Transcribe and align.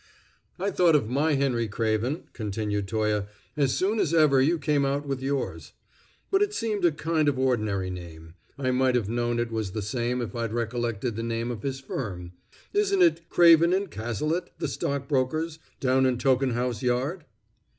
"I 0.57 0.71
thought 0.71 0.95
of 0.95 1.09
my 1.11 1.33
Henry 1.35 1.67
Craven," 1.67 2.23
continued 2.33 2.87
Toye, 2.87 3.27
"as 3.55 3.77
soon 3.77 3.99
as 3.99 4.15
ever 4.15 4.41
you 4.41 4.57
came 4.57 4.83
out 4.83 5.05
with 5.07 5.21
yours. 5.21 5.73
But 6.31 6.41
it 6.41 6.55
seemed 6.55 6.83
a 6.85 6.91
kind 6.91 7.29
of 7.29 7.37
ordinary 7.37 7.91
name. 7.91 8.33
I 8.57 8.71
might 8.71 8.95
have 8.95 9.09
known 9.09 9.37
it 9.37 9.51
was 9.51 9.73
the 9.73 9.83
same 9.83 10.19
if 10.19 10.35
I'd 10.35 10.53
recollected 10.53 11.15
the 11.15 11.21
name 11.21 11.51
of 11.51 11.61
his 11.61 11.79
firm. 11.79 12.31
Isn't 12.73 13.03
it 13.03 13.29
Craven 13.29 13.73
& 13.87 13.87
Cazalet, 13.89 14.49
the 14.57 14.67
stockbrokers, 14.67 15.59
down 15.79 16.07
in 16.07 16.17
Tokenhouse 16.17 16.81
Yard?" 16.81 17.25